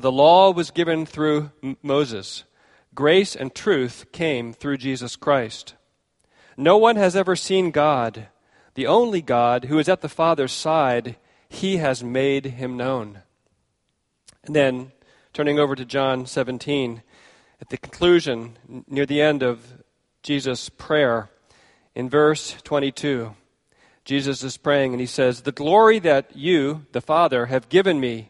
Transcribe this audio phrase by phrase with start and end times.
[0.00, 1.50] For the law was given through
[1.82, 2.44] Moses,
[2.94, 5.74] grace and truth came through Jesus Christ.
[6.56, 8.28] No one has ever seen God,
[8.76, 11.16] the only God who is at the Father's side,
[11.50, 13.20] he has made him known.
[14.44, 14.92] And then,
[15.34, 17.02] turning over to John 17,
[17.60, 18.56] at the conclusion,
[18.88, 19.82] near the end of
[20.22, 21.28] Jesus' prayer,
[21.94, 23.34] in verse 22,
[24.06, 28.29] Jesus is praying and he says, The glory that you, the Father, have given me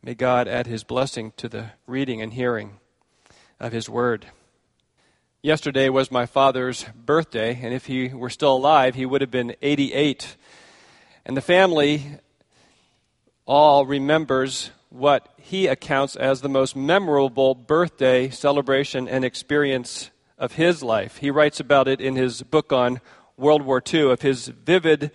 [0.00, 2.78] May God add his blessing to the reading and hearing
[3.58, 4.26] of his word.
[5.42, 9.56] Yesterday was my father's birthday, and if he were still alive, he would have been
[9.60, 10.36] 88.
[11.26, 12.18] And the family
[13.44, 20.80] all remembers what he accounts as the most memorable birthday celebration and experience of his
[20.80, 21.16] life.
[21.16, 23.00] He writes about it in his book on
[23.36, 25.10] World War II, of his vivid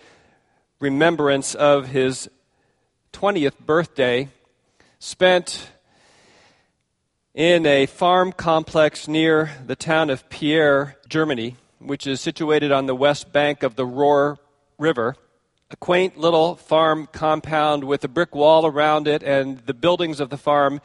[0.78, 2.28] remembrance of his
[3.14, 4.28] 20th birthday
[4.98, 5.70] spent
[7.34, 12.94] in a farm complex near the town of Pierre, Germany, which is situated on the
[12.94, 14.38] west bank of the Ruhr
[14.78, 15.16] River.
[15.70, 20.30] A quaint little farm compound with a brick wall around it and the buildings of
[20.30, 20.80] the farm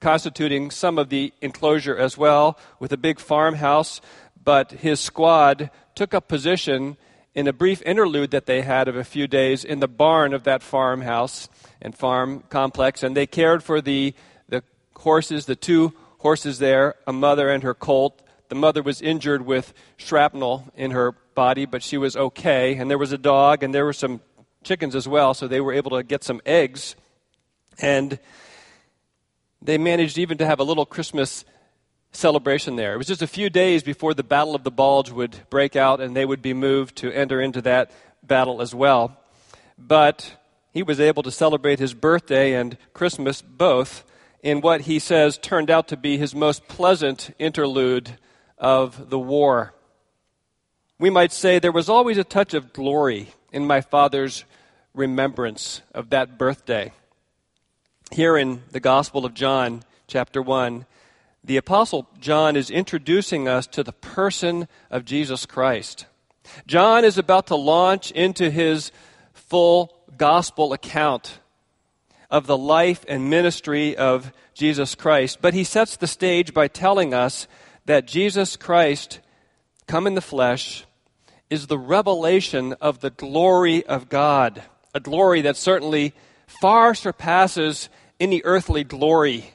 [0.00, 4.00] constituting some of the enclosure as well, with a big farmhouse.
[4.42, 6.98] But his squad took up position
[7.36, 10.44] in a brief interlude that they had of a few days in the barn of
[10.44, 11.50] that farmhouse
[11.82, 14.14] and farm complex, and they cared for the,
[14.48, 14.64] the
[14.96, 18.22] horses, the two horses there, a mother and her colt.
[18.48, 22.76] The mother was injured with shrapnel in her body, but she was okay.
[22.76, 24.22] And there was a dog, and there were some
[24.64, 26.96] chickens as well, so they were able to get some eggs.
[27.78, 28.18] And
[29.60, 31.44] they managed even to have a little Christmas
[32.16, 32.94] celebration there.
[32.94, 36.00] It was just a few days before the Battle of the Bulge would break out
[36.00, 37.90] and they would be moved to enter into that
[38.22, 39.16] battle as well.
[39.78, 40.36] But
[40.72, 44.04] he was able to celebrate his birthday and Christmas both
[44.42, 48.18] in what he says turned out to be his most pleasant interlude
[48.58, 49.74] of the war.
[50.98, 54.44] We might say there was always a touch of glory in my father's
[54.94, 56.92] remembrance of that birthday.
[58.12, 60.86] Here in the Gospel of John, chapter 1,
[61.46, 66.06] the Apostle John is introducing us to the person of Jesus Christ.
[66.66, 68.90] John is about to launch into his
[69.32, 71.38] full gospel account
[72.28, 77.14] of the life and ministry of Jesus Christ, but he sets the stage by telling
[77.14, 77.46] us
[77.84, 79.20] that Jesus Christ,
[79.86, 80.84] come in the flesh,
[81.48, 86.12] is the revelation of the glory of God, a glory that certainly
[86.60, 89.52] far surpasses any earthly glory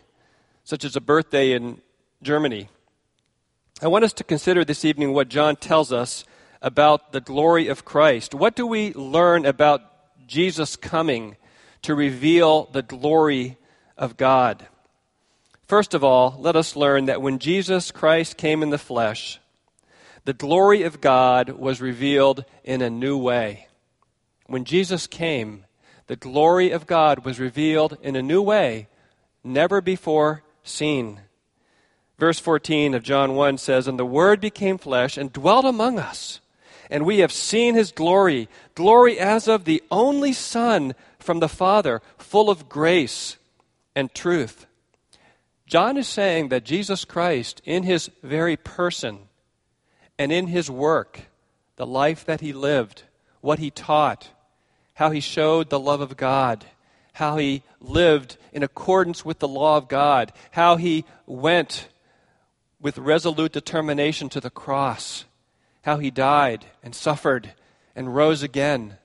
[0.63, 1.81] such as a birthday in
[2.21, 2.69] Germany.
[3.81, 6.23] I want us to consider this evening what John tells us
[6.61, 8.35] about the glory of Christ.
[8.35, 9.81] What do we learn about
[10.27, 11.35] Jesus coming
[11.81, 13.57] to reveal the glory
[13.97, 14.67] of God?
[15.67, 19.39] First of all, let us learn that when Jesus Christ came in the flesh,
[20.25, 23.67] the glory of God was revealed in a new way.
[24.45, 25.65] When Jesus came,
[26.07, 28.89] the glory of God was revealed in a new way,
[29.43, 31.21] never before seen.
[32.17, 36.39] Verse 14 of John 1 says, And the Word became flesh and dwelt among us,
[36.89, 42.01] and we have seen his glory, glory as of the only Son from the Father,
[42.17, 43.37] full of grace
[43.95, 44.67] and truth.
[45.65, 49.19] John is saying that Jesus Christ, in his very person
[50.19, 51.21] and in his work,
[51.77, 53.03] the life that he lived,
[53.39, 54.29] what he taught,
[54.95, 56.65] how he showed the love of God,
[57.13, 61.87] how he lived in accordance with the law of God, how he went
[62.79, 65.25] with resolute determination to the cross,
[65.83, 67.53] how he died and suffered
[67.95, 68.97] and rose again.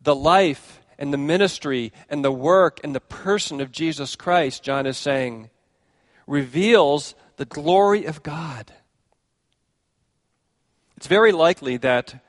[0.00, 4.86] The life and the ministry and the work and the person of Jesus Christ, John
[4.86, 5.50] is saying,
[6.26, 8.72] reveals the glory of God.
[10.96, 12.22] It's very likely that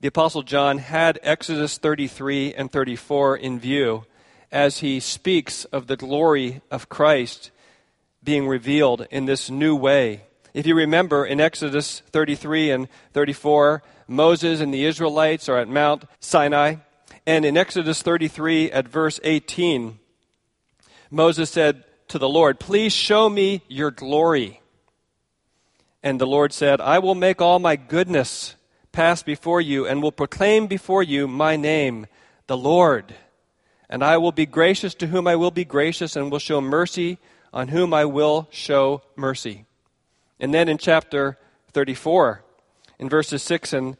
[0.00, 4.04] the Apostle John had Exodus 33 and 34 in view
[4.50, 7.50] as he speaks of the glory of Christ
[8.22, 10.22] being revealed in this new way.
[10.54, 16.04] If you remember in Exodus 33 and 34, Moses and the Israelites are at Mount
[16.20, 16.76] Sinai.
[17.26, 19.98] And in Exodus 33 at verse 18,
[21.10, 24.60] Moses said to the Lord, Please show me your glory.
[26.02, 28.54] And the Lord said, I will make all my goodness
[28.92, 32.06] pass before you and will proclaim before you my name,
[32.46, 33.14] the Lord.
[33.90, 37.18] And I will be gracious to whom I will be gracious and will show mercy
[37.52, 39.64] on whom I will show mercy.
[40.38, 41.38] And then in chapter
[41.72, 42.42] 34,
[42.98, 43.96] in verses 6 and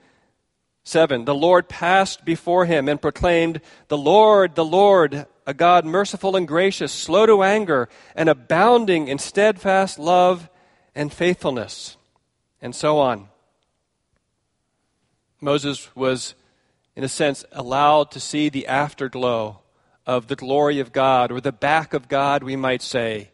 [0.84, 6.36] 7, the Lord passed before him and proclaimed, The Lord, the Lord, a God merciful
[6.36, 10.48] and gracious, slow to anger, and abounding in steadfast love
[10.94, 11.96] and faithfulness,
[12.60, 13.28] and so on.
[15.40, 16.34] Moses was,
[16.96, 19.60] in a sense, allowed to see the afterglow
[20.08, 23.30] of the glory of God, or the back of God, we might say.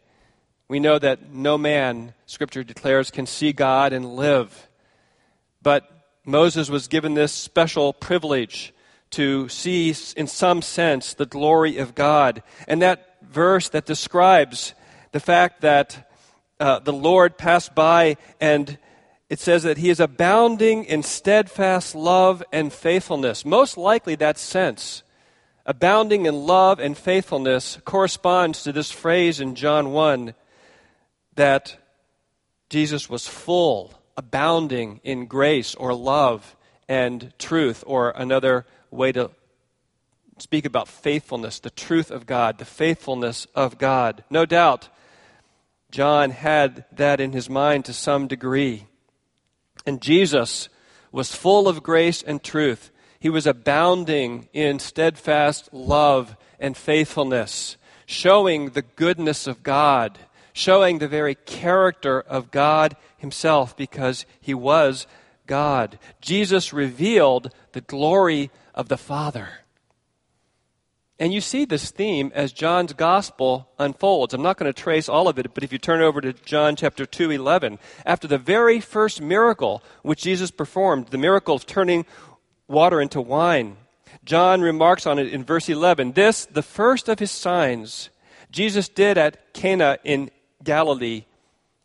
[0.67, 4.67] We know that no man, Scripture declares, can see God and live.
[5.63, 5.89] But
[6.25, 8.73] Moses was given this special privilege
[9.11, 12.43] to see, in some sense, the glory of God.
[12.67, 14.73] And that verse that describes
[15.13, 16.11] the fact that
[16.59, 18.77] uh, the Lord passed by and
[19.29, 23.43] it says that he is abounding in steadfast love and faithfulness.
[23.43, 25.01] Most likely, that sense,
[25.65, 30.33] abounding in love and faithfulness, corresponds to this phrase in John 1
[31.35, 31.77] that
[32.69, 36.55] Jesus was full, abounding in grace or love
[36.87, 39.31] and truth, or another way to
[40.37, 44.23] speak about faithfulness, the truth of God, the faithfulness of God.
[44.29, 44.89] No doubt,
[45.89, 48.85] John had that in his mind to some degree.
[49.85, 50.69] And Jesus
[51.11, 52.91] was full of grace and truth.
[53.25, 57.75] He was abounding in steadfast love and faithfulness,
[58.05, 60.19] showing the goodness of God,
[60.53, 65.07] showing the very character of God Himself because He was
[65.47, 65.97] God.
[66.21, 69.49] Jesus revealed the glory of the Father.
[71.17, 74.35] And you see this theme as John's gospel unfolds.
[74.35, 76.75] I'm not going to trace all of it, but if you turn over to John
[76.75, 82.05] chapter 2, 11, after the very first miracle which Jesus performed, the miracle of turning
[82.67, 83.77] water into wine,
[84.23, 86.13] John remarks on it in verse 11.
[86.13, 88.09] This, the first of his signs,
[88.51, 90.31] Jesus did at Cana in
[90.63, 91.25] Galilee.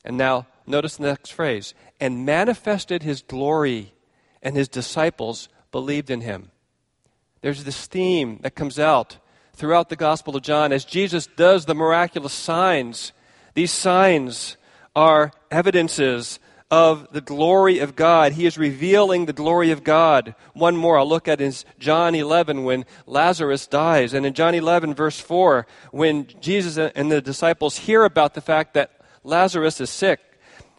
[0.04, 3.92] And now, notice the next phrase and manifested his glory,
[4.42, 6.50] and his disciples believed in him.
[7.42, 9.18] There's this theme that comes out
[9.52, 13.12] throughout the Gospel of John as Jesus does the miraculous signs.
[13.54, 14.56] These signs
[14.96, 16.38] are evidences
[16.70, 18.32] of the glory of God.
[18.32, 20.34] He is revealing the glory of God.
[20.54, 24.14] One more I'll look at is John 11 when Lazarus dies.
[24.14, 28.74] And in John 11, verse 4, when Jesus and the disciples hear about the fact
[28.74, 28.92] that
[29.24, 30.20] Lazarus is sick,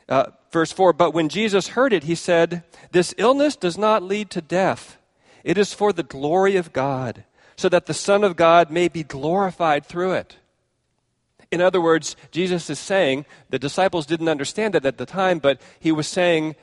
[0.08, 4.30] uh, verse 4, but when Jesus heard it, he said, This illness does not lead
[4.32, 4.98] to death
[5.44, 7.24] it is for the glory of God,
[7.56, 10.38] so that the Son of God may be glorified through it.
[11.52, 15.60] In other words, Jesus is saying, the disciples didn't understand it at the time, but
[15.80, 16.56] he was saying,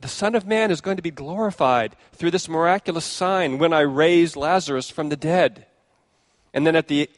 [0.00, 3.80] the Son of Man is going to be glorified through this miraculous sign when I
[3.80, 5.66] raise Lazarus from the dead.
[6.54, 7.08] And then at the,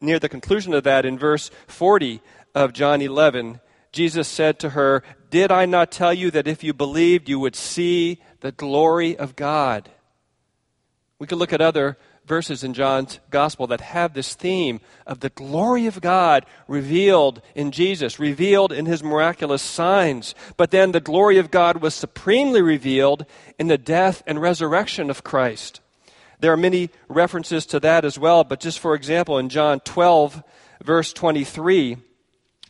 [0.00, 2.20] near the conclusion of that, in verse 40
[2.54, 3.60] of John 11,
[3.92, 7.54] Jesus said to her, Did I not tell you that if you believed, you would
[7.54, 9.88] see the glory of God.
[11.18, 15.30] We could look at other verses in John's gospel that have this theme of the
[15.30, 20.34] glory of God revealed in Jesus, revealed in his miraculous signs.
[20.56, 23.26] But then the glory of God was supremely revealed
[23.58, 25.80] in the death and resurrection of Christ.
[26.40, 30.42] There are many references to that as well, but just for example, in John 12,
[30.82, 31.96] verse 23,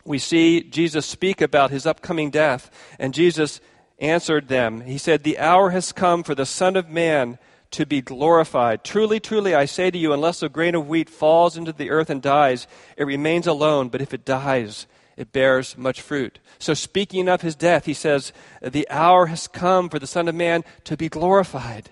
[0.05, 2.69] we see Jesus speak about his upcoming death,
[2.99, 3.59] and Jesus
[3.99, 4.81] answered them.
[4.81, 7.39] He said, The hour has come for the Son of Man
[7.75, 8.83] to be glorified.
[8.85, 12.09] Truly, truly, I say to you, unless a grain of wheat falls into the earth
[12.09, 16.39] and dies, it remains alone, but if it dies, it bears much fruit.
[16.57, 20.35] So, speaking of his death, he says, The hour has come for the Son of
[20.35, 21.91] Man to be glorified.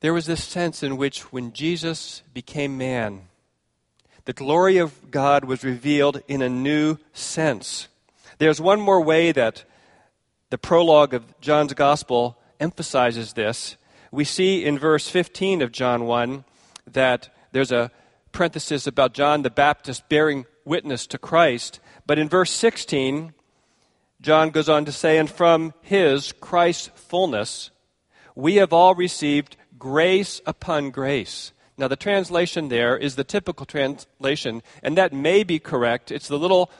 [0.00, 3.22] There was this sense in which when Jesus became man,
[4.26, 7.88] the glory of God was revealed in a new sense.
[8.36, 9.64] There's one more way that
[10.50, 13.76] the prologue of John's Gospel emphasizes this.
[14.10, 16.44] We see in verse 15 of John 1
[16.92, 17.90] that there's a
[18.32, 21.80] parenthesis about John the Baptist bearing witness to Christ.
[22.06, 23.32] But in verse 16,
[24.20, 27.70] John goes on to say, And from his, Christ's fullness,
[28.34, 31.52] we have all received grace upon grace.
[31.78, 36.10] Now, the translation there is the typical translation, and that may be correct.
[36.10, 36.70] It's the little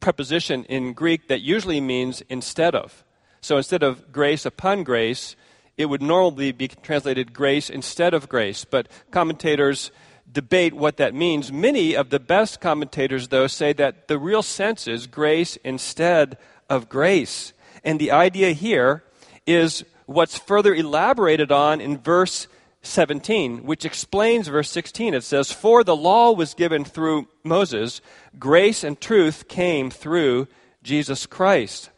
[0.00, 3.04] preposition in Greek that usually means instead of.
[3.40, 5.36] So instead of grace upon grace,
[5.76, 8.64] it would normally be translated grace instead of grace.
[8.64, 9.90] But commentators
[10.30, 11.52] debate what that means.
[11.52, 16.38] Many of the best commentators, though, say that the real sense is grace instead
[16.68, 17.52] of grace.
[17.84, 19.04] And the idea here
[19.46, 22.46] is what's further elaborated on in verse
[22.82, 25.14] 17, which explains verse 16.
[25.14, 28.00] It says, For the law was given through Moses,
[28.38, 30.48] grace and truth came through
[30.82, 31.90] Jesus Christ.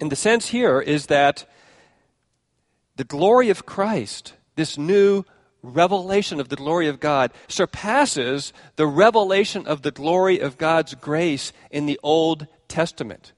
[0.00, 1.48] And the sense here is that
[2.98, 5.24] the glory of Christ, this new
[5.62, 11.52] revelation of the glory of God, surpasses the revelation of the glory of God's grace
[11.70, 13.32] in the Old Testament.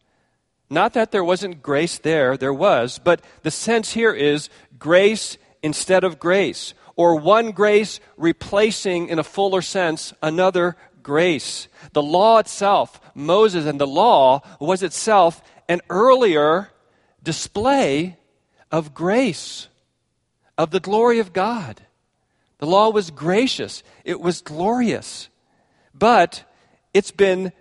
[0.71, 4.49] Not that there wasn't grace there, there was, but the sense here is
[4.79, 11.69] grace instead of grace, or one grace replacing, in a fuller sense, another grace.
[11.93, 16.71] The law itself, Moses and the law, was itself an earlier
[17.23, 18.17] display
[18.71, 19.69] of grace,
[20.57, 21.81] of the glory of God.
[22.59, 25.29] The law was gracious, it was glorious,
[25.95, 26.45] but
[26.93, 27.53] it's been,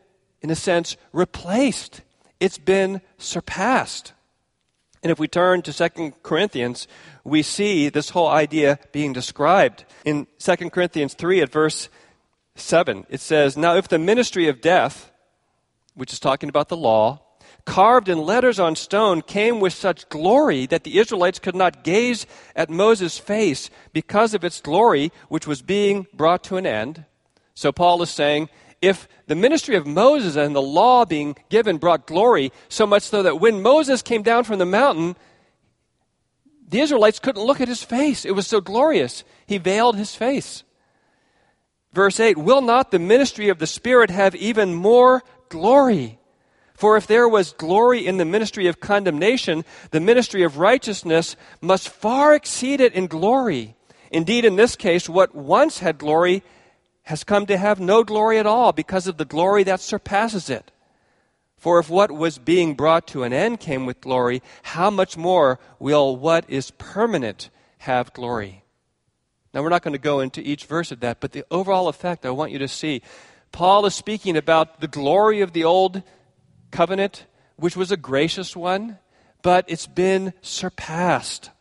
[0.42, 2.02] in a sense, replaced,
[2.40, 4.14] it's been surpassed.
[5.02, 6.88] And if we turn to 2 Corinthians,
[7.24, 9.86] we see this whole idea being described.
[10.04, 11.88] In 2 Corinthians 3 at verse
[12.56, 15.12] 7, it says, Now if the ministry of death,
[15.96, 17.22] which is talking about the law,
[17.70, 22.26] carved in letters on stone, came with such glory that the Israelites could not gaze
[22.56, 27.06] at Moses' face because of its glory, which was being brought to an end.
[27.54, 28.50] So Paul is saying,
[28.82, 33.22] if the ministry of Moses and the law being given brought glory, so much so
[33.22, 35.16] that when Moses came down from the mountain,
[36.68, 38.26] the Israelites couldn't look at his face.
[38.26, 39.24] It was so glorious.
[39.46, 40.64] He veiled his face.
[41.94, 46.19] Verse 8 Will not the ministry of the Spirit have even more glory?
[46.80, 51.90] For if there was glory in the ministry of condemnation, the ministry of righteousness must
[51.90, 53.76] far exceed it in glory.
[54.12, 56.42] Indeed, in this case, what once had glory
[57.04, 60.72] has come to have no glory at all because of the glory that surpasses it.
[61.58, 65.60] For if what was being brought to an end came with glory, how much more
[65.80, 68.64] will what is permanent have glory?
[69.54, 72.26] Now, we're not going to go into each verse of that, but the overall effect
[72.26, 73.02] I want you to see.
[73.52, 76.04] Paul is speaking about the glory of the old
[76.72, 78.98] covenant, which was a gracious one,
[79.42, 81.52] but it's been surpassed.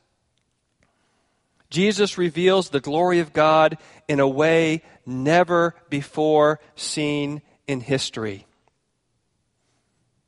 [1.70, 8.46] Jesus reveals the glory of God in a way never before seen in history.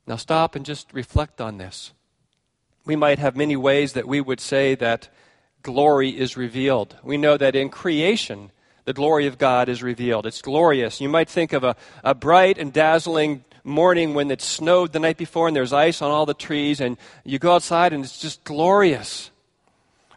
[0.06, 1.92] Now, stop and just reflect on this.
[2.84, 5.08] We might have many ways that we would say that
[5.62, 6.96] glory is revealed.
[7.02, 8.50] We know that in creation,
[8.84, 10.26] the glory of God is revealed.
[10.26, 11.00] It's glorious.
[11.00, 15.17] You might think of a, a bright and dazzling morning when it snowed the night
[15.17, 18.45] before and there's ice on all the trees, and you go outside and it's just
[18.45, 19.31] glorious.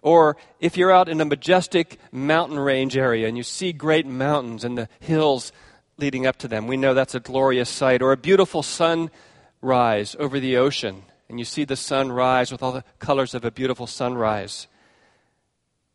[0.02, 4.64] Or if you're out in a majestic mountain range area and you see great mountains
[4.64, 5.52] and the hills
[5.98, 8.02] leading up to them, we know that's a glorious sight.
[8.02, 12.72] Or a beautiful sunrise over the ocean and you see the sun rise with all
[12.72, 14.68] the colors of a beautiful sunrise.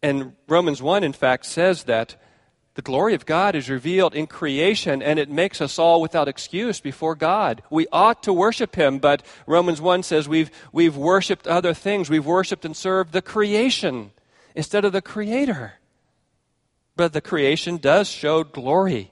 [0.03, 2.17] And Romans 1, in fact, says that
[2.79, 6.79] the glory of God is revealed in creation, and it makes us all without excuse
[6.79, 7.61] before God.
[7.71, 12.09] We ought to worship Him, but Romans 1 says we've, we've worshiped other things.
[12.09, 14.13] We've worshiped and served the creation
[14.55, 15.73] instead of the Creator.
[16.95, 19.11] But the creation does show glory.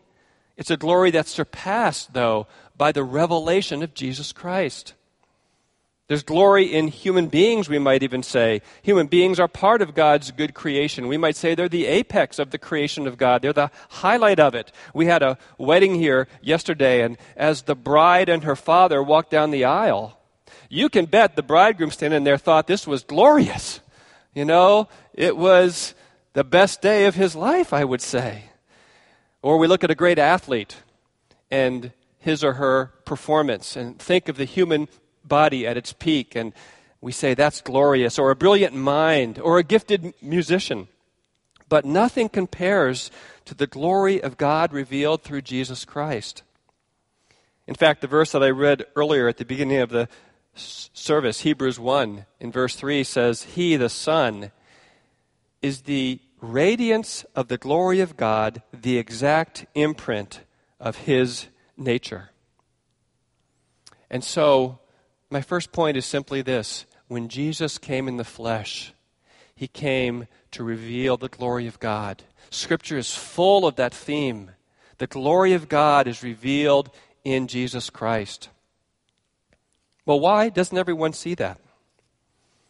[0.56, 2.46] It's a glory that's surpassed, though,
[2.76, 4.94] by the revelation of Jesus Christ.
[6.08, 8.62] There's glory in human beings, we might even say.
[8.82, 11.08] Human beings are part of God's good creation.
[11.08, 13.42] We might say they're the apex of the creation of God.
[13.42, 14.70] They're the highlight of it.
[14.94, 19.50] We had a wedding here yesterday, and as the bride and her father walked down
[19.50, 20.16] the aisle,
[20.68, 23.80] you can bet the bridegroom standing there thought this was glorious.
[24.32, 25.94] You know, it was
[26.34, 28.44] the best day of his life, I would say.
[29.42, 30.76] Or we look at a great athlete
[31.50, 34.88] and his or her performance and think of the human
[35.26, 36.52] body at its peak, and
[37.00, 40.88] we say that's glorious, or a brilliant mind, or a gifted musician.
[41.68, 43.11] But nothing compares
[43.45, 46.42] to the glory of God revealed through Jesus Christ.
[47.66, 50.09] In fact, the verse that I read earlier at the beginning of the
[50.54, 54.52] service, Hebrews 1, in verse 3, says, He, the Son,
[55.61, 60.40] is the radiance of the glory of God, the exact imprint
[60.78, 62.30] of His nature.
[64.09, 64.78] And so,
[65.30, 68.92] my first point is simply this when Jesus came in the flesh,
[69.54, 72.23] He came to reveal the glory of God.
[72.50, 74.52] Scripture is full of that theme.
[74.99, 76.90] The glory of God is revealed
[77.25, 78.49] in Jesus Christ.
[80.04, 81.59] Well, why doesn't everyone see that?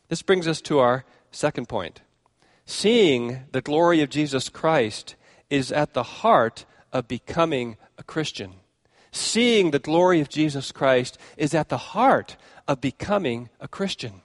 [0.08, 2.00] This brings us to our second point.
[2.64, 5.14] Seeing the glory of Jesus Christ
[5.50, 8.54] is at the heart of becoming a Christian.
[9.16, 12.37] Seeing the glory of Jesus Christ is at the heart
[12.68, 14.20] of becoming a Christian.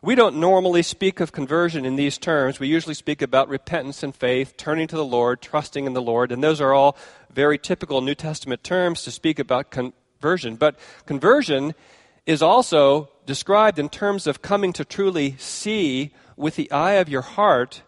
[0.00, 2.58] We don't normally speak of conversion in these terms.
[2.58, 6.32] We usually speak about repentance and faith, turning to the Lord, trusting in the Lord,
[6.32, 6.96] and those are all
[7.30, 10.56] very typical New Testament terms to speak about conversion.
[10.56, 11.74] But conversion
[12.24, 17.20] is also described in terms of coming to truly see with the eye of your
[17.20, 17.82] heart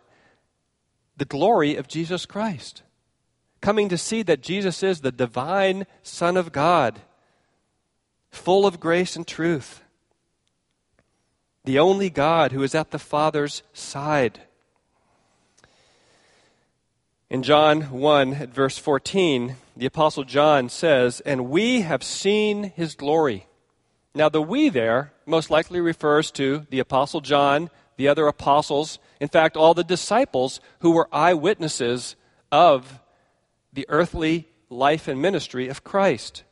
[1.16, 2.82] the glory of Jesus Christ.
[3.64, 7.00] Coming to see that Jesus is the divine Son of God,
[8.30, 9.80] full of grace and truth
[11.64, 14.40] the only God who is at the Father's side.
[17.30, 22.94] In John 1, at verse 14, the Apostle John says, And we have seen his
[22.94, 23.46] glory.
[24.14, 29.28] Now, the we there most likely refers to the Apostle John, the other apostles, in
[29.28, 32.14] fact, all the disciples who were eyewitnesses
[32.52, 33.00] of
[33.74, 36.44] the earthly life and ministry of Christ.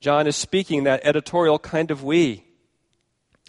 [0.00, 2.44] John is speaking that editorial kind of we.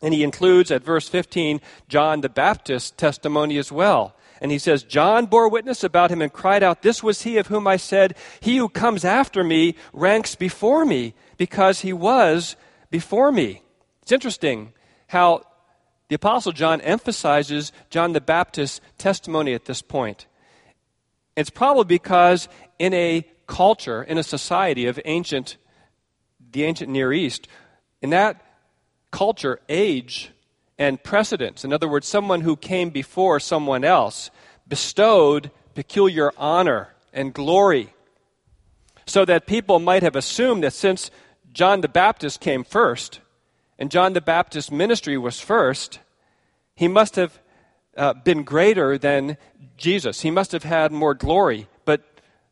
[0.01, 4.15] And he includes at verse 15 John the Baptist's testimony as well.
[4.41, 7.47] And he says, John bore witness about him and cried out, This was he of
[7.47, 12.55] whom I said, He who comes after me ranks before me, because he was
[12.89, 13.61] before me.
[14.01, 14.73] It's interesting
[15.07, 15.43] how
[16.09, 20.25] the Apostle John emphasizes John the Baptist's testimony at this point.
[21.35, 22.49] It's probably because
[22.81, 25.55] in a culture, in a society of ancient,
[26.51, 27.47] the ancient Near East,
[28.01, 28.41] in that
[29.11, 30.31] culture, age,
[30.79, 31.63] and precedence.
[31.63, 34.31] In other words, someone who came before someone else
[34.67, 37.93] bestowed peculiar honor and glory
[39.05, 41.11] so that people might have assumed that since
[41.53, 43.19] John the Baptist came first
[43.77, 45.99] and John the Baptist's ministry was first,
[46.75, 47.39] he must have
[47.95, 49.37] uh, been greater than
[49.77, 50.21] Jesus.
[50.21, 51.67] He must have had more glory.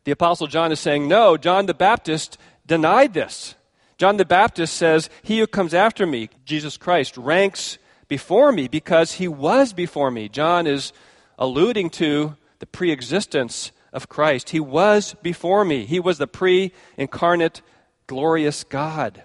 [0.04, 3.54] The Apostle John is saying, no, John the Baptist denied this.
[3.98, 7.76] John the Baptist says, He who comes after me, Jesus Christ, ranks
[8.08, 10.28] before me because he was before me.
[10.28, 10.94] John is
[11.38, 14.50] alluding to the pre existence of Christ.
[14.50, 17.60] He was before me, he was the pre incarnate,
[18.06, 19.22] glorious God.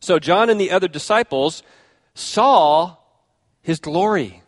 [0.00, 1.62] So John and the other disciples
[2.14, 2.96] saw
[3.62, 4.42] his glory,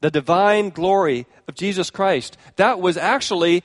[0.00, 2.36] the divine glory of Jesus Christ.
[2.56, 3.64] That was actually,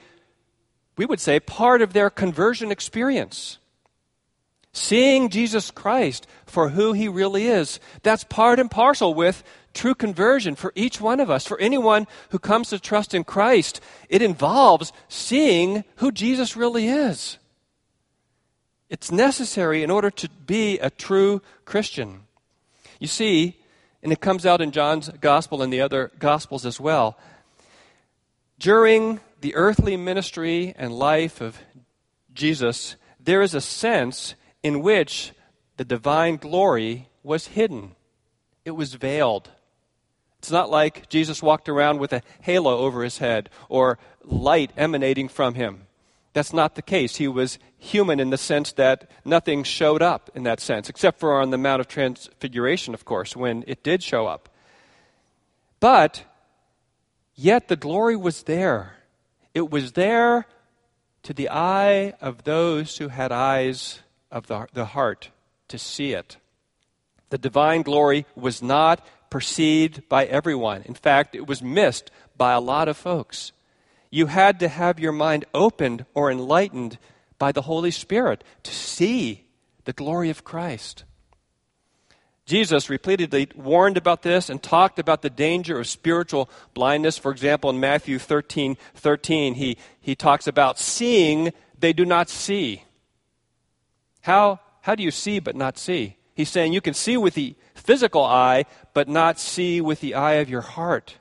[0.98, 3.58] we would say, part of their conversion experience.
[4.74, 7.80] Seeing Jesus Christ for who he really is.
[8.04, 11.46] That's part and parcel with true conversion for each one of us.
[11.46, 17.38] For anyone who comes to trust in Christ, it involves seeing who Jesus really is.
[18.90, 22.22] It's necessary in order to be a true Christian.
[23.00, 23.58] You see,
[24.04, 27.18] and it comes out in John's gospel and the other gospels as well.
[28.60, 31.58] During the earthly ministry and life of
[32.34, 35.34] Jesus, there is a sense in which
[35.78, 37.96] the divine glory was hidden,
[38.66, 39.50] it was veiled.
[40.40, 45.28] It's not like Jesus walked around with a halo over his head or light emanating
[45.28, 45.86] from him.
[46.34, 47.18] That's not the case.
[47.18, 51.40] He was human in the sense that nothing showed up in that sense, except for
[51.40, 54.50] on the Mount of Transfiguration, of course, when it did show up.
[55.80, 56.24] But
[57.36, 58.96] yet the glory was there.
[59.54, 60.46] It was there
[61.24, 64.00] to the eye of those who had eyes
[64.32, 65.30] of the, the heart
[65.68, 66.38] to see it.
[67.30, 70.84] The divine glory was not perceived by everyone.
[70.84, 73.52] In fact, it was missed by a lot of folks.
[74.10, 76.98] You had to have your mind opened or enlightened
[77.38, 79.46] by the Holy Spirit to see
[79.86, 81.06] the glory of Christ.
[82.46, 87.18] Jesus repeatedly warned about this and talked about the danger of spiritual blindness.
[87.18, 92.84] For example, in Matthew 13 13, he, he talks about seeing they do not see.
[94.22, 96.18] How, how do you see but not see?
[96.34, 100.34] He's saying you can see with the physical eye, but not see with the eye
[100.34, 101.18] of your heart.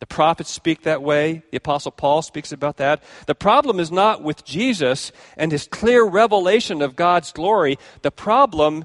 [0.00, 1.42] The prophets speak that way.
[1.50, 3.02] The Apostle Paul speaks about that.
[3.26, 7.78] The problem is not with Jesus and his clear revelation of God's glory.
[8.02, 8.84] The problem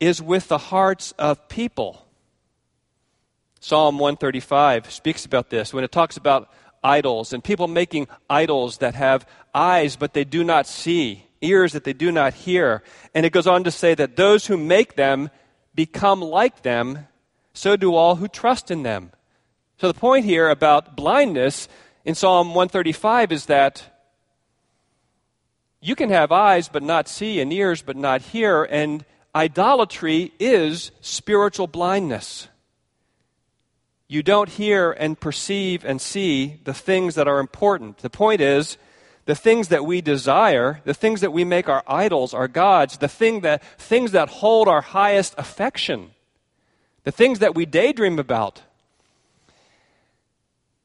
[0.00, 2.06] is with the hearts of people.
[3.60, 6.50] Psalm 135 speaks about this when it talks about
[6.82, 11.84] idols and people making idols that have eyes but they do not see, ears that
[11.84, 12.82] they do not hear.
[13.14, 15.30] And it goes on to say that those who make them
[15.74, 17.08] become like them,
[17.52, 19.10] so do all who trust in them.
[19.80, 21.68] So the point here about blindness
[22.04, 23.84] in Psalm 135 is that
[25.80, 29.04] you can have eyes but not see and ears but not hear, and
[29.34, 32.48] idolatry is spiritual blindness.
[34.08, 37.98] You don't hear and perceive and see the things that are important.
[37.98, 38.78] The point is,
[39.26, 43.08] the things that we desire, the things that we make our idols, our gods, the
[43.08, 46.12] thing that, things that hold our highest affection,
[47.04, 48.62] the things that we daydream about,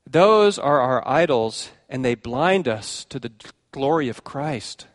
[0.05, 3.31] those are our idols, and they blind us to the
[3.71, 4.87] glory of Christ.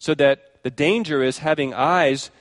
[0.00, 2.32] So that the danger is having eyes,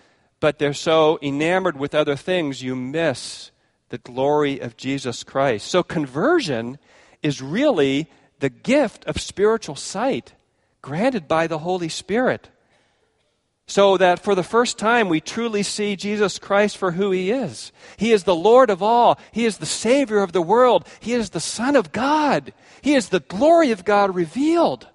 [0.45, 3.49] but they're so enamored with other things, you miss
[3.89, 5.65] the glory of Jesus Christ.
[5.65, 6.77] So conversion
[7.23, 10.35] is really the gift of spiritual sight
[10.83, 12.49] granted by the Holy Spirit
[13.65, 17.71] so that for the first time we truly see Jesus Christ for who he is.
[17.97, 19.17] He is the Lord of all.
[19.31, 20.87] He is the Savior of the world.
[20.99, 22.53] He is the Son of God.
[22.83, 24.87] He is the glory of God revealed.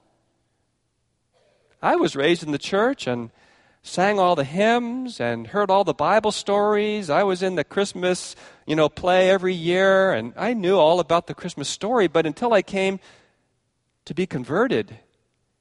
[1.83, 3.33] I was raised in the church and
[3.83, 7.09] sang all the hymns and heard all the Bible stories.
[7.09, 11.27] I was in the Christmas, you know, play every year and I knew all about
[11.27, 13.01] the Christmas story, but until I came
[14.05, 14.99] to be converted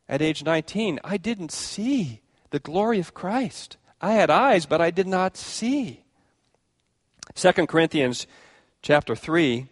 [0.08, 3.78] at age 19, I didn't see the glory of Christ.
[4.02, 6.04] I had eyes, but I did not see.
[7.36, 8.28] 2 Corinthians
[8.82, 9.68] chapter 3,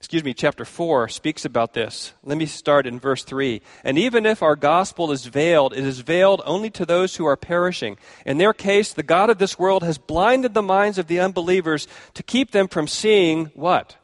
[0.00, 2.14] excuse me, chapter 4 speaks about this.
[2.24, 3.60] Let me start in verse 3.
[3.84, 7.36] And even if our gospel is veiled, it is veiled only to those who are
[7.36, 7.98] perishing.
[8.24, 11.86] In their case, the God of this world has blinded the minds of the unbelievers
[12.14, 13.98] to keep them from seeing what?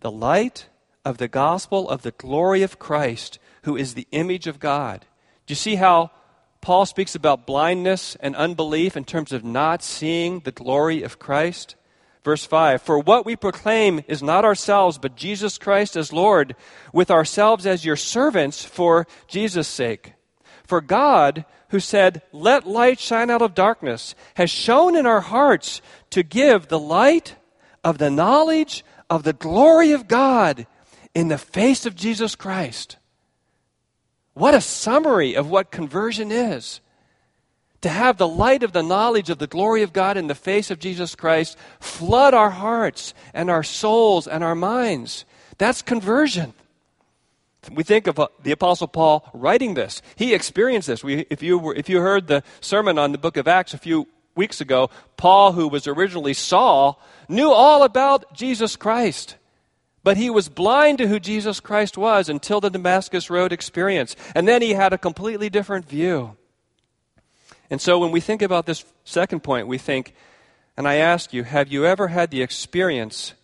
[0.00, 0.66] The light
[1.04, 5.06] of the gospel of the glory of Christ, who is the image of God.
[5.46, 6.10] Do you see how
[6.60, 11.76] Paul speaks about blindness and unbelief in terms of not seeing the glory of Christ.
[12.24, 16.56] Verse 5 For what we proclaim is not ourselves, but Jesus Christ as Lord,
[16.92, 20.14] with ourselves as your servants for Jesus' sake.
[20.64, 25.82] For God, who said, Let light shine out of darkness, has shone in our hearts
[26.10, 27.36] to give the light
[27.84, 30.66] of the knowledge of the glory of God
[31.14, 32.96] in the face of Jesus Christ.
[34.32, 36.80] What a summary of what conversion is.
[37.84, 40.70] To have the light of the knowledge of the glory of God in the face
[40.70, 45.26] of Jesus Christ flood our hearts and our souls and our minds.
[45.58, 46.54] That's conversion.
[47.70, 50.00] We think of uh, the Apostle Paul writing this.
[50.16, 51.04] He experienced this.
[51.04, 53.78] We, if, you were, if you heard the sermon on the book of Acts a
[53.78, 59.36] few weeks ago, Paul, who was originally Saul, knew all about Jesus Christ.
[60.02, 64.16] But he was blind to who Jesus Christ was until the Damascus Road experience.
[64.34, 66.38] And then he had a completely different view.
[67.70, 70.14] And so when we think about this second point, we think,
[70.76, 73.34] and I ask you, have you ever had the experience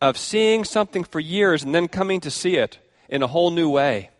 [0.00, 3.68] of seeing something for years and then coming to see it in a whole new
[3.68, 4.10] way?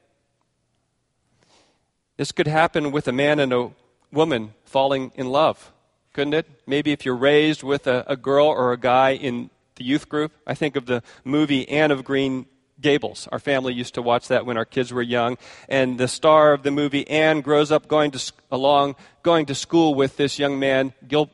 [2.17, 3.71] This could happen with a man and a
[4.13, 5.73] woman falling in love,
[6.13, 6.47] couldn't it?
[6.67, 10.33] Maybe if you're raised with a, a girl or a guy in the youth group.
[10.47, 12.47] I think of the movie Anne of Green
[12.81, 13.29] Gables.
[13.33, 15.39] Our family used to watch that when our kids were young.
[15.69, 19.95] And the star of the movie, Anne, grows up going to, along, going to school
[19.95, 21.31] with this young man, Gil,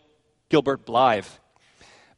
[0.48, 1.26] Gilbert Blythe.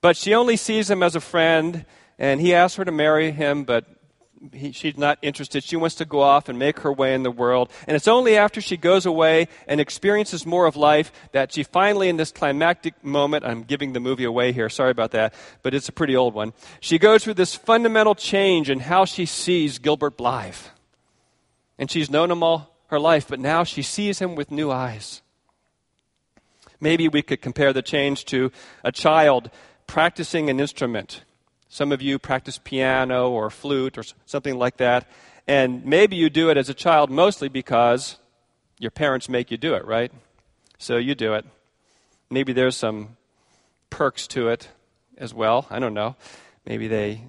[0.00, 1.86] But she only sees him as a friend,
[2.18, 3.86] and he asks her to marry him, but
[4.52, 5.64] he, she's not interested.
[5.64, 7.70] She wants to go off and make her way in the world.
[7.86, 12.08] And it's only after she goes away and experiences more of life that she finally,
[12.08, 15.88] in this climactic moment, I'm giving the movie away here, sorry about that, but it's
[15.88, 16.52] a pretty old one.
[16.80, 20.54] She goes through this fundamental change in how she sees Gilbert Blythe.
[21.78, 25.22] And she's known him all her life, but now she sees him with new eyes.
[26.80, 28.52] Maybe we could compare the change to
[28.84, 29.50] a child
[29.86, 31.24] practicing an instrument
[31.74, 35.08] some of you practice piano or flute or something like that.
[35.48, 38.16] And maybe you do it as a child mostly because
[38.78, 40.12] your parents make you do it, right?
[40.78, 41.44] So you do it.
[42.30, 43.16] Maybe there's some
[43.90, 44.68] perks to it
[45.18, 45.66] as well.
[45.68, 46.14] I don't know.
[46.64, 47.22] Maybe they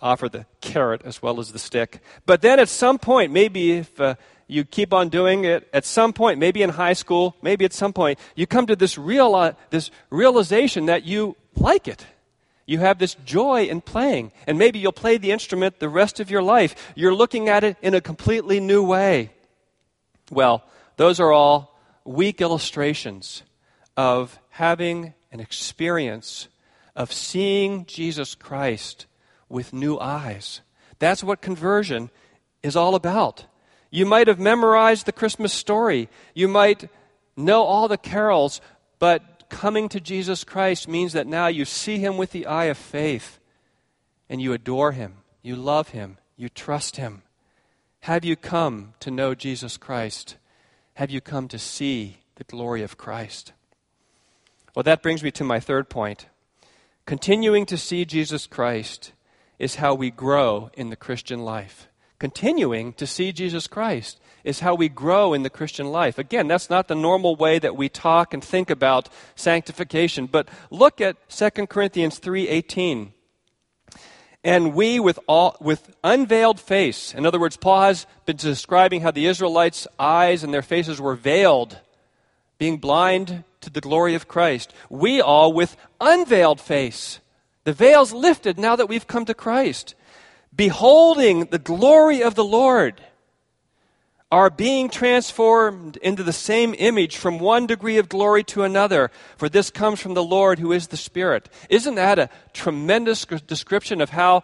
[0.00, 2.00] offer the carrot as well as the stick.
[2.26, 4.14] But then at some point, maybe if uh,
[4.46, 7.92] you keep on doing it, at some point, maybe in high school, maybe at some
[7.92, 12.06] point, you come to this, real, uh, this realization that you like it
[12.68, 16.30] You have this joy in playing, and maybe you'll play the instrument the rest of
[16.30, 16.92] your life.
[16.94, 19.30] You're looking at it in a completely new way.
[20.30, 20.62] Well,
[20.98, 23.42] those are all weak illustrations
[23.96, 26.48] of having an experience
[26.94, 29.06] of seeing Jesus Christ
[29.48, 30.60] with new eyes.
[30.98, 32.10] That's what conversion
[32.62, 33.46] is all about.
[33.90, 36.10] You might have memorized the Christmas story.
[36.34, 36.90] You might
[37.34, 38.60] know all the carols,
[38.98, 42.78] but coming to Jesus Christ means that now you see him with the eye of
[42.78, 43.38] faith
[44.28, 47.22] and you adore him, you love him, you trust him.
[48.00, 50.36] Have you come to know Jesus Christ?
[50.94, 53.52] Have you come to see the glory of Christ?
[54.74, 56.26] Well, that brings me to my third point.
[57.06, 59.12] Continuing to see Jesus Christ
[59.58, 61.88] is how we grow in the Christian life.
[62.18, 66.18] Continuing to see Jesus Christ is how we grow in the Christian life.
[66.18, 71.00] Again, that's not the normal way that we talk and think about sanctification, but look
[71.00, 73.12] at 2 Corinthians 3:18.
[74.44, 77.12] And we with all with unveiled face.
[77.14, 81.16] In other words, Paul has been describing how the Israelites' eyes and their faces were
[81.16, 81.78] veiled,
[82.56, 84.72] being blind to the glory of Christ.
[84.88, 87.20] We all with unveiled face.
[87.64, 89.94] The veil's lifted now that we've come to Christ,
[90.58, 93.00] beholding the glory of the Lord
[94.30, 99.48] are being transformed into the same image from one degree of glory to another, for
[99.48, 101.48] this comes from the Lord who is the Spirit.
[101.70, 104.42] Isn't that a tremendous description of how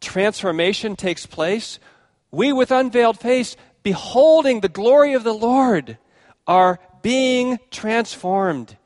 [0.00, 1.80] transformation takes place?
[2.30, 5.96] We, with unveiled face, beholding the glory of the Lord,
[6.46, 8.76] are being transformed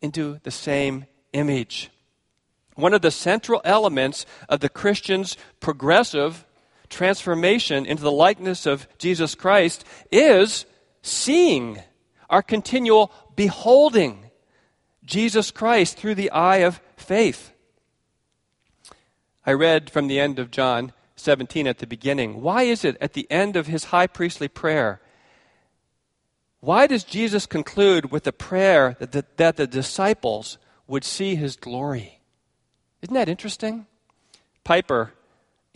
[0.00, 1.90] into the same image.
[2.76, 6.46] One of the central elements of the Christian's progressive
[6.88, 10.66] transformation into the likeness of Jesus Christ is
[11.02, 11.80] seeing,
[12.28, 14.30] our continual beholding
[15.04, 17.52] Jesus Christ through the eye of faith.
[19.44, 22.42] I read from the end of John 17 at the beginning.
[22.42, 25.00] Why is it at the end of his high priestly prayer?
[26.60, 30.58] Why does Jesus conclude with a prayer that the, that the disciples
[30.88, 32.15] would see his glory?
[33.06, 33.86] Isn't that interesting?
[34.64, 35.12] Piper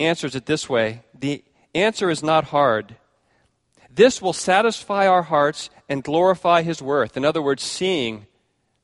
[0.01, 1.45] answers it this way The
[1.77, 2.97] answer is not hard.
[3.89, 7.17] This will satisfy our hearts and glorify His worth.
[7.17, 8.27] In other words, seeing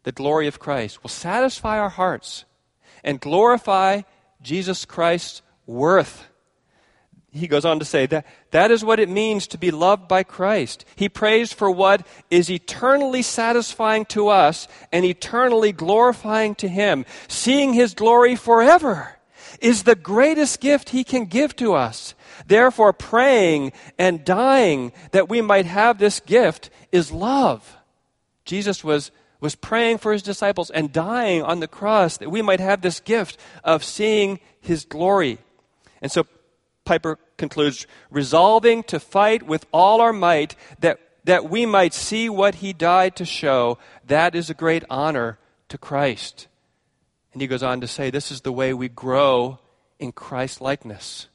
[0.05, 2.45] the glory of Christ will satisfy our hearts
[3.03, 4.03] and glorify
[4.41, 6.29] Jesus Christ's worth.
[7.37, 10.23] He goes on to say that that is what it means to be loved by
[10.23, 10.85] Christ.
[10.97, 17.73] He prays for what is eternally satisfying to us and eternally glorifying to Him, seeing
[17.73, 19.17] His glory forever
[19.61, 22.15] is the greatest gift he can give to us.
[22.47, 27.77] Therefore, praying and dying that we might have this gift is love.
[28.45, 32.61] Jesus was, was praying for his disciples and dying on the cross that we might
[32.61, 35.39] have this gift of seeing his glory.
[36.01, 36.27] And so
[36.85, 42.57] Piper concludes resolving to fight with all our might that, that we might see what
[42.57, 46.49] he died to show, that is a great honor to Christ.
[47.33, 49.59] And he goes on to say, This is the way we grow
[49.99, 51.29] in Christ likeness,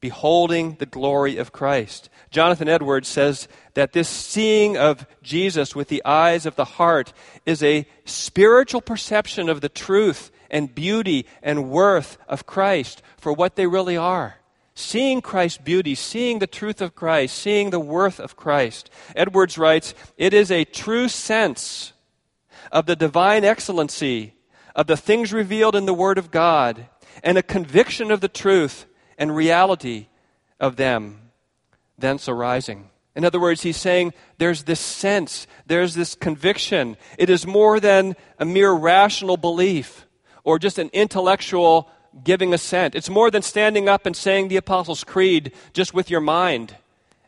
[0.00, 2.08] beholding the glory of Christ.
[2.30, 7.12] Jonathan Edwards says that this seeing of Jesus with the eyes of the heart
[7.46, 13.56] is a spiritual perception of the truth and beauty and worth of Christ for what
[13.56, 14.36] they really are.
[14.74, 18.90] Seeing Christ's beauty, seeing the truth of Christ, seeing the worth of Christ.
[19.14, 21.92] Edwards writes, It is a true sense
[22.72, 24.34] of the divine excellency
[24.74, 26.86] of the things revealed in the Word of God
[27.22, 30.08] and a conviction of the truth and reality
[30.58, 31.20] of them
[31.98, 32.90] thence arising.
[33.14, 36.96] In other words, he's saying there's this sense, there's this conviction.
[37.16, 40.06] It is more than a mere rational belief
[40.42, 41.88] or just an intellectual
[42.22, 42.94] giving assent.
[42.94, 46.76] It's more than standing up and saying the Apostles' Creed just with your mind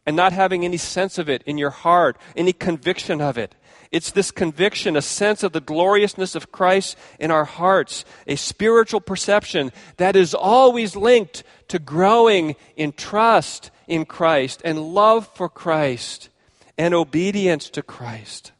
[0.05, 3.55] and not having any sense of it in your heart, any conviction of it.
[3.91, 9.01] It's this conviction, a sense of the gloriousness of Christ in our hearts, a spiritual
[9.01, 16.29] perception that is always linked to growing in trust in Christ and love for Christ
[16.77, 18.53] and obedience to Christ.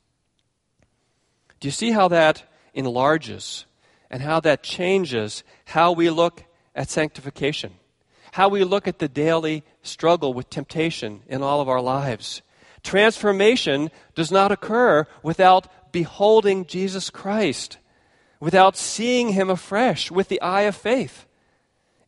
[1.61, 3.66] Do you see how that enlarges
[4.11, 7.75] and how that changes how we look at sanctification?
[8.33, 12.43] How we look at the daily struggle with temptation in all of our lives?
[12.83, 17.79] Transformation does not occur without beholding Jesus Christ,
[18.39, 21.27] without seeing him afresh with the eye of faith,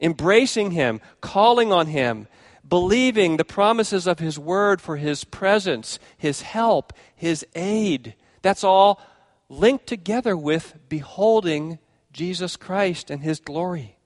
[0.01, 2.29] embracing him, calling on him,
[2.69, 8.15] believing the promises of his word for his presence, his help, his aid.
[8.43, 9.01] That's all
[9.49, 11.79] linked together with beholding
[12.13, 13.97] Jesus Christ and his glory.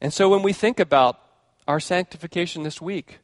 [0.00, 1.20] And so when we think about
[1.68, 3.18] our sanctification this week,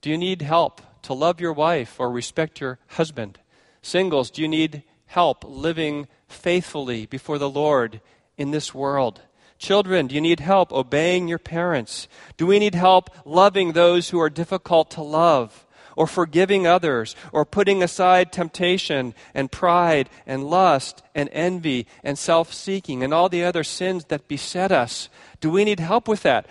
[0.00, 3.38] do you need help to love your wife or respect your husband?
[3.82, 8.00] Singles, do you need help living faithfully before the Lord
[8.36, 9.20] in this world?
[9.58, 12.08] Children, do you need help obeying your parents?
[12.38, 15.66] Do we need help loving those who are difficult to love?
[15.96, 17.16] Or forgiving others?
[17.32, 23.28] Or putting aside temptation and pride and lust and envy and self seeking and all
[23.28, 25.08] the other sins that beset us?
[25.40, 26.46] Do we need help with that?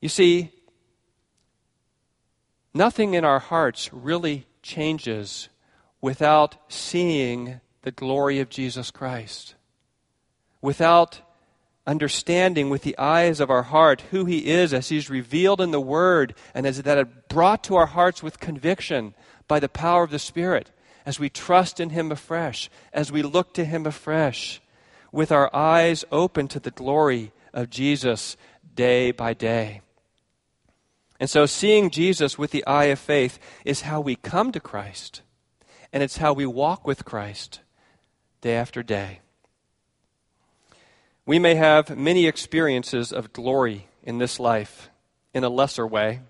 [0.00, 0.50] You see,
[2.72, 5.48] nothing in our hearts really changes
[6.00, 9.54] without seeing the glory of Jesus Christ,
[10.60, 11.20] without
[11.86, 15.80] understanding with the eyes of our heart who He is as He's revealed in the
[15.80, 19.14] Word and as that brought to our hearts with conviction
[19.48, 20.70] by the power of the Spirit,
[21.04, 24.60] as we trust in Him afresh, as we look to Him afresh,
[25.10, 28.36] with our eyes open to the glory of Jesus
[28.74, 29.80] day by day.
[31.18, 35.22] And so, seeing Jesus with the eye of faith is how we come to Christ,
[35.92, 37.60] and it's how we walk with Christ
[38.40, 39.20] day after day.
[41.30, 44.90] We may have many experiences of glory in this life
[45.32, 46.22] in a lesser way.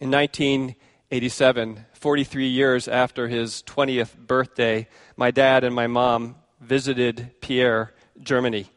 [0.00, 7.92] In 1987, 43 years after his 20th birthday, my dad and my mom visited Pierre,
[8.18, 8.70] Germany.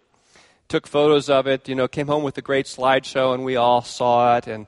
[0.67, 3.81] Took photos of it, you know, came home with a great slideshow, and we all
[3.81, 4.67] saw it and,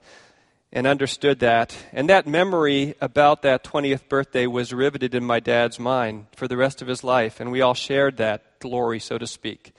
[0.71, 1.75] and understood that.
[1.91, 6.55] And that memory about that 20th birthday was riveted in my dad's mind for the
[6.55, 9.73] rest of his life, and we all shared that glory, so to speak.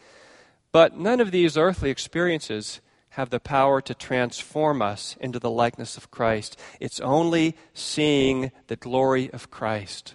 [0.73, 2.81] But none of these earthly experiences
[3.11, 6.59] have the power to transform us into the likeness of Christ.
[6.81, 10.15] It's only seeing the glory of Christ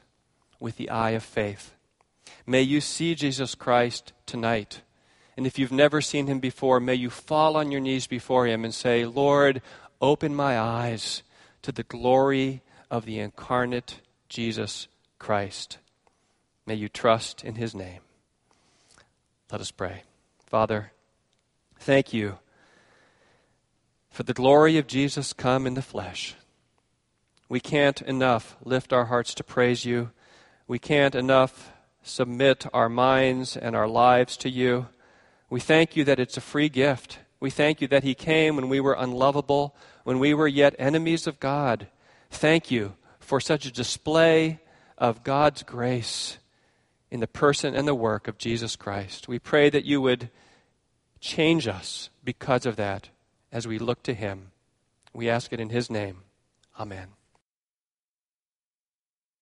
[0.60, 1.74] with the eye of faith.
[2.48, 4.82] May you see Jesus Christ tonight.
[5.36, 8.65] And if you've never seen him before, may you fall on your knees before him
[8.65, 9.62] and say, Lord,
[10.02, 11.22] open my eyes
[11.62, 14.88] to the glory of the incarnate Jesus
[15.20, 15.78] Christ.
[16.65, 18.02] May you trust in his name.
[19.52, 20.02] Let us pray.
[20.48, 20.94] Father,
[21.78, 22.38] thank you
[24.10, 26.36] for the glory of Jesus come in the flesh.
[27.50, 30.12] We can't enough lift our hearts to praise you.
[30.66, 34.88] We can't enough submit our minds and our lives to you.
[35.50, 37.20] We thank you that it's a free gift.
[37.42, 41.28] We thank you that He came when we were unlovable, when we were yet enemies
[41.28, 41.88] of God.
[42.32, 44.62] Thank you for such a display
[44.98, 46.38] of God's grace
[47.10, 49.28] in the person and the work of Jesus Christ.
[49.28, 50.30] We pray that you would
[51.20, 53.10] change us because of that
[53.52, 54.52] as we look to him.
[55.13, 56.24] We ask it in his name.
[56.80, 57.16] Amen.